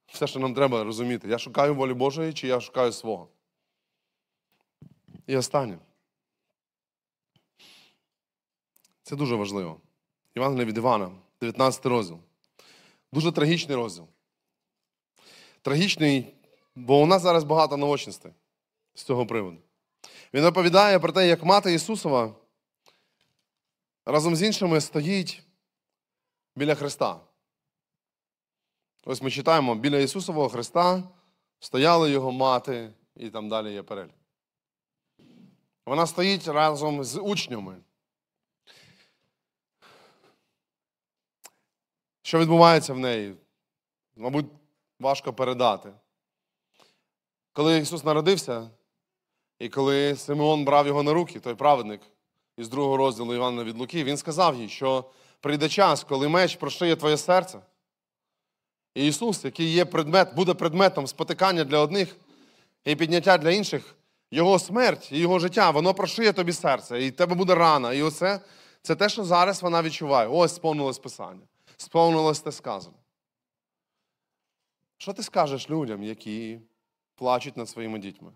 [0.07, 3.27] все, що нам треба розуміти, я шукаю волі Божої чи я шукаю свого.
[5.27, 5.77] І останнє.
[9.03, 9.81] Це дуже важливо.
[10.35, 12.19] Євангелія від Івана, 19 розділ.
[13.13, 14.07] Дуже трагічний розділ.
[15.61, 16.33] Трагічний,
[16.75, 18.31] бо у нас зараз багато наочностей
[18.93, 19.57] з цього приводу.
[20.33, 22.35] Він оповідає про те, як мати Ісусова
[24.05, 25.43] разом з іншими стоїть
[26.55, 27.19] біля Христа.
[29.05, 31.03] Ось ми читаємо, біля Ісусового Христа
[31.59, 34.15] стояли його мати, і там далі є перелік.
[35.85, 37.77] Вона стоїть разом з учнями.
[42.21, 43.35] Що відбувається в неї?
[44.15, 44.45] Мабуть,
[44.99, 45.93] важко передати.
[47.53, 48.69] Коли Ісус народився,
[49.59, 52.01] і коли Симеон брав його на руки, той праведник
[52.57, 55.05] із другого розділу Івана від Луки, він сказав їй, що
[55.39, 57.59] прийде час, коли меч прошиє твоє серце.
[58.95, 62.15] І Ісус, який є предмет, буде предметом спотикання для одних
[62.85, 63.95] і підняття для інших,
[64.31, 67.93] Його смерть і Його життя, воно прошиє тобі серце, і тебе буде рана.
[67.93, 68.39] І оце
[68.81, 70.27] це те, що зараз вона відчуває.
[70.27, 71.47] Ось сповнилось Писання.
[71.77, 72.95] Сповнилось те сказано.
[74.97, 76.59] Що ти скажеш людям, які
[77.15, 78.31] плачуть над своїми дітьми?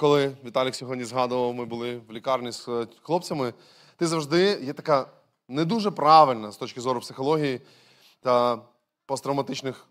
[0.00, 3.54] Коли Віталік сьогодні згадував, ми були в лікарні з е, хлопцями,
[3.96, 5.10] ти завжди є така
[5.48, 7.60] не дуже правильна з точки зору психології
[8.20, 8.62] та
[9.06, 9.86] посттравматичних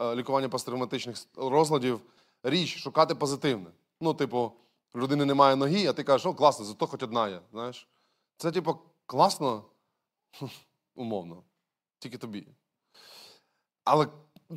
[0.00, 2.00] е, лікування посттравматичних розладів
[2.42, 3.70] річ шукати позитивне.
[4.00, 4.52] Ну, типу,
[4.96, 7.40] людини немає ноги, а ти кажеш, о, класно, зато хоч одна є.
[7.52, 7.88] Знаєш?
[8.36, 9.64] Це, типу, класно,
[10.94, 11.42] умовно,
[11.98, 12.46] тільки тобі.
[13.84, 14.06] Але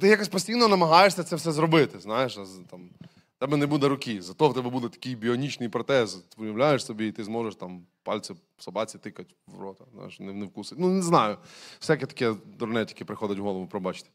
[0.01, 1.99] ти якось постійно намагаєшся це все зробити.
[1.99, 2.89] Знаєш, там,
[3.39, 6.13] тебе не буде руки, зато в тебе буде такий біонічний протез.
[6.13, 10.45] Ти уявляєш собі, і ти зможеш там пальці собаці тикати в рота, знаєш, не, не
[10.45, 10.79] вкусить.
[10.79, 11.37] Ну, не знаю.
[11.79, 14.09] Всяке таке дурне тільки приходить в голову, пробачте.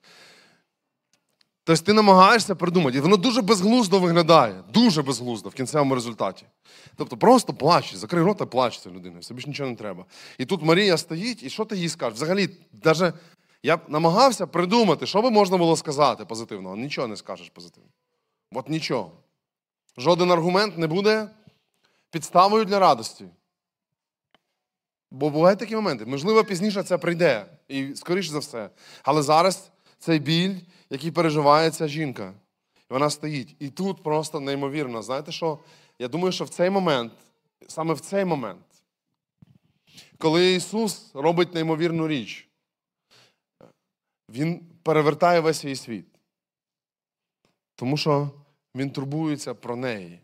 [1.65, 6.47] Тобто ти намагаєшся придумати, і воно дуже безглуздо виглядає, дуже безглуздо в кінцевому результаті.
[6.97, 10.05] Тобто просто плач, закрий рота, плач ця людина, все більше нічого не треба.
[10.39, 12.17] І тут Марія стоїть, і що ти їй скажеш?
[12.17, 12.49] Взагалі,
[12.85, 13.15] навіть
[13.63, 16.77] я намагався придумати, що би можна було сказати позитивного.
[16.77, 17.93] Нічого не скажеш позитивного.
[18.55, 19.12] От нічого.
[19.97, 21.31] Жоден аргумент не буде
[22.11, 23.25] підставою для радості.
[25.11, 26.07] Бо бувають такі моменти.
[26.07, 28.71] Можливо, пізніше це прийде, і скоріше за все.
[29.03, 30.55] Але зараз цей біль,
[30.91, 32.33] який переживає ця жінка,
[32.88, 33.57] вона стоїть.
[33.59, 35.03] І тут просто неймовірно.
[35.03, 35.59] Знаєте що?
[35.99, 37.12] Я думаю, що в цей момент,
[37.69, 38.65] саме в цей момент,
[40.19, 42.49] коли Ісус робить неймовірну річ,
[44.29, 46.07] Він перевертає весь свій світ.
[47.75, 48.31] Тому що
[48.75, 50.21] він турбується про неї,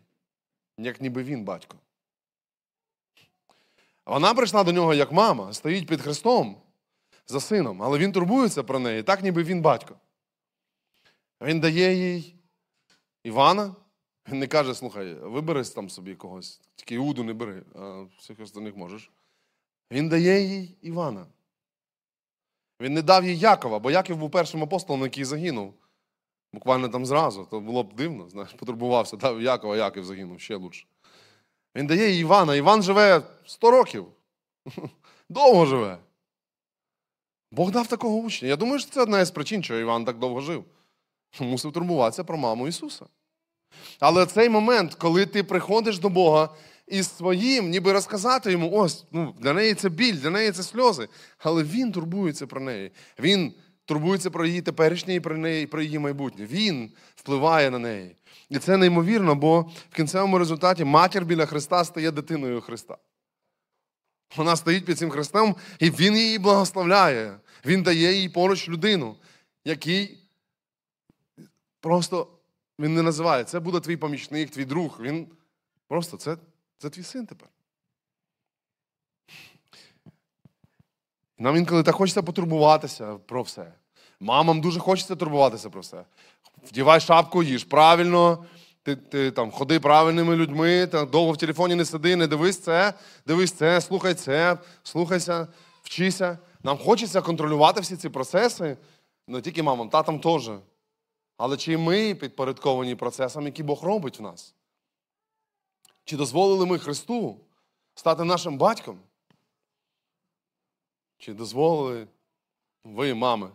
[0.77, 1.77] як ніби він батько.
[4.05, 6.61] Вона прийшла до нього як мама, стоїть під Христом
[7.27, 9.95] за сином, але він турбується про неї, так ніби він батько.
[11.41, 12.35] Він дає їй
[13.23, 13.75] Івана.
[14.31, 18.75] Він не каже, слухай, вибери там собі когось, тільки Іуду не бери, а всіх остальних
[18.75, 19.11] можеш.
[19.91, 21.25] Він дає їй Івана.
[22.81, 25.73] Він не дав їй Якова, бо Яків був першим апостолом, який загинув.
[26.53, 30.85] Буквально там зразу, то було б дивно, знаєш, потурбувався, дав Якова, Яків загинув ще лучше.
[31.75, 32.55] Він дає Івана.
[32.55, 34.05] Іван живе 100 років.
[35.29, 35.97] Довго живе.
[37.51, 38.47] Бог дав такого учня.
[38.47, 40.65] Я думаю, що це одна із причин, чого Іван так довго жив.
[41.39, 43.05] Мусив турбуватися про маму Ісуса.
[43.99, 46.49] Але цей момент, коли ти приходиш до Бога
[46.87, 51.07] і своїм, ніби розказати йому, ось, ну, для неї це біль, для неї це сльози.
[51.37, 52.91] Але він турбується про неї.
[53.19, 53.53] Він
[53.89, 56.45] турбується про її теперішнє і про неї, про її майбутнє.
[56.45, 58.15] Він впливає на неї.
[58.49, 62.97] І це неймовірно, бо в кінцевому результаті матір біля Христа стає дитиною Христа.
[64.37, 67.39] Вона стоїть під цим Христом, і Він її благословляє.
[67.65, 69.15] Він дає їй поруч людину,
[69.65, 70.17] який
[71.79, 72.27] просто
[72.79, 73.43] він не називає.
[73.43, 74.99] Це буде твій помічник, твій друг.
[75.01, 75.27] Він
[75.87, 76.37] просто це,
[76.77, 77.49] це твій син тепер.
[81.39, 83.73] Нам інколи так хочеться потурбуватися про все.
[84.19, 86.03] Мамам дуже хочеться турбуватися про все.
[86.63, 88.45] Вдівай шапку, їж правильно,
[88.83, 92.93] ти ти там ходи правильними людьми, та довго в телефоні не сиди, не дивись це,
[93.27, 95.47] дивись це, слухай це, слухайся,
[95.83, 96.37] вчися.
[96.63, 98.77] Нам хочеться контролювати всі ці процеси,
[99.27, 100.51] не тільки мамам, татам теж.
[101.37, 104.55] Але чи ми підпорядковані процесам, які Бог робить в нас?
[106.05, 107.37] Чи дозволили ми Христу
[107.95, 108.99] стати нашим батьком?
[111.19, 112.07] Чи дозволили
[112.83, 113.51] ви, мами,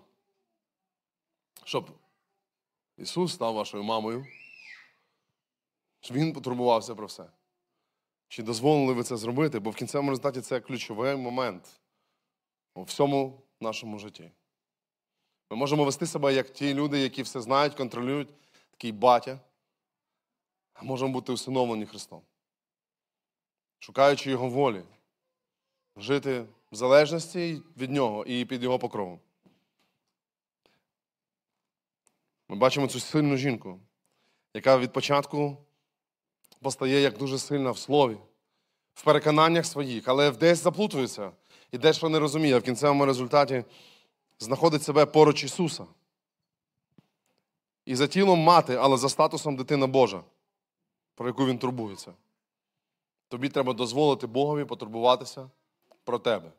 [1.65, 1.91] щоб
[2.97, 4.27] Ісус став вашою мамою.
[6.01, 7.31] Чи Він потурбувався про все?
[8.29, 9.59] Чи дозволили ви це зробити?
[9.59, 11.81] Бо в кінцевому результаті це ключовий момент
[12.75, 14.31] у всьому нашому житті.
[15.51, 18.29] Ми можемо вести себе як ті люди, які все знають, контролюють,
[18.71, 19.41] такий батя,
[20.75, 22.23] а можемо бути усиновлені Христом,
[23.79, 24.83] шукаючи Його волі,
[25.97, 29.19] жити в залежності від Нього і під Його покровом.
[32.49, 33.81] Ми бачимо цю сильну жінку,
[34.55, 35.57] яка від початку
[36.61, 38.17] постає як дуже сильна в слові,
[38.95, 41.33] в переконаннях своїх, але десь заплутується
[41.73, 43.65] і дещо не розуміє, в кінцевому результаті
[44.39, 45.87] знаходить себе поруч Ісуса.
[47.85, 50.23] І за тілом мати, але за статусом дитина Божа,
[51.15, 52.13] про яку він турбується.
[53.29, 55.51] Тобі треба дозволити Богові потурбуватися
[56.05, 56.53] про тебе.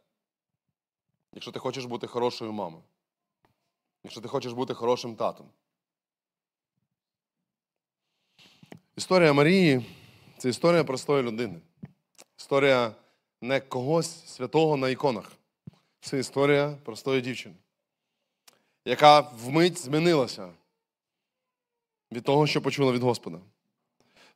[1.36, 2.83] Якщо ти хочеш бути хорошою мамою,
[4.03, 5.49] якщо ти хочеш бути хорошим татом.
[8.95, 9.86] Історія Марії
[10.38, 11.59] це історія простої людини.
[12.38, 12.95] Історія
[13.41, 15.31] не когось святого на іконах.
[15.99, 17.55] Це історія простої дівчини,
[18.86, 20.53] яка вмить змінилася
[22.11, 23.39] від того, що почула від Господа.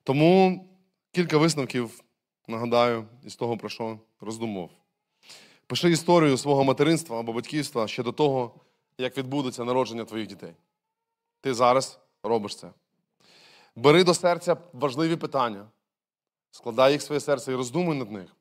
[0.04, 0.68] Тому
[1.12, 2.04] кілька висновків,
[2.48, 4.79] нагадаю, із того, про що роздумував.
[5.70, 8.54] Пиши історію свого материнства або батьківства ще до того,
[8.98, 10.54] як відбудеться народження твоїх дітей.
[11.42, 12.72] Ти зараз робиш це.
[13.76, 15.68] Бери до серця важливі питання,
[16.52, 18.36] складай їх в своє серце і роздумуй над них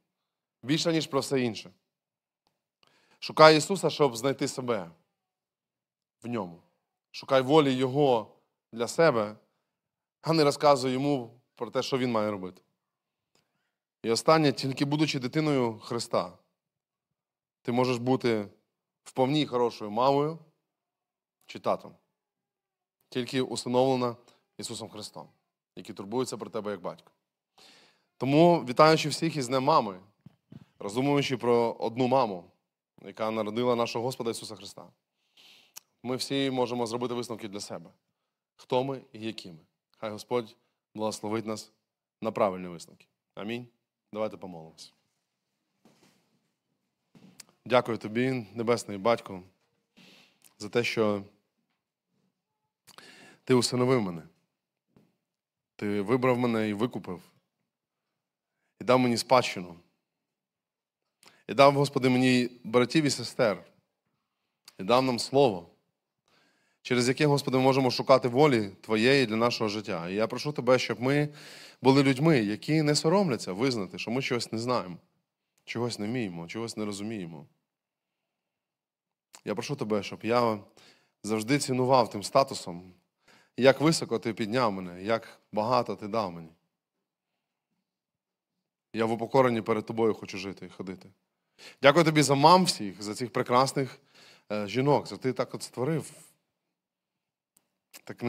[0.63, 1.71] більше, ніж про все інше.
[3.19, 4.91] Шукай Ісуса, щоб знайти себе
[6.23, 6.63] в ньому.
[7.11, 8.35] Шукай волі Його
[8.73, 9.37] для себе,
[10.23, 12.63] а не розказуй йому про те, що він має робити.
[14.03, 16.33] І останнє, тільки будучи дитиною Христа,
[17.63, 18.49] ти можеш бути
[19.05, 20.39] вповні хорошою мамою
[21.47, 21.95] чи татом,
[23.09, 24.17] тільки усиновлена
[24.59, 25.29] Ісусом Христом,
[25.77, 27.13] який турбується про тебе як батько.
[28.17, 30.01] Тому, вітаючи всіх із Днем мами,
[30.79, 32.45] роздумуючи про одну маму,
[33.03, 34.89] яка народила нашого Господа Ісуса Христа,
[36.03, 37.91] ми всі можемо зробити висновки для себе.
[38.57, 39.61] Хто ми і які ми.
[39.99, 40.57] Хай Господь
[40.95, 41.73] благословить нас
[42.21, 43.07] на правильні висновки.
[43.35, 43.67] Амінь.
[44.13, 44.98] Давайте помолимося.
[47.69, 49.43] Дякую тобі, Небесний Батько,
[50.59, 51.23] за те, що
[53.45, 54.23] ти усиновив мене.
[55.77, 57.23] Ти вибрав мене і викупив,
[58.81, 59.75] і дав мені спадщину.
[61.49, 63.65] І дав, Господи, мені братів і сестер,
[64.79, 65.71] і дав нам слово,
[66.83, 70.09] через яке, Господи, ми можемо шукати волі Твоєї для нашого життя.
[70.09, 71.29] І я прошу Тебе, щоб ми
[71.83, 74.97] були людьми, які не соромляться визнати, що ми чогось не знаємо,
[75.65, 77.47] чогось не вміємо, чогось не розуміємо.
[79.45, 80.59] Я прошу Тебе, щоб я
[81.23, 82.93] завжди цінував тим статусом,
[83.57, 86.53] як високо ти підняв мене, як багато ти дав мені.
[88.93, 91.09] Я в упокоренні перед тобою хочу жити і ходити.
[91.83, 93.99] Дякую тобі за мам всіх, за цих прекрасних
[94.53, 96.11] е, жінок, за ти так от створив.
[98.05, 98.23] Так.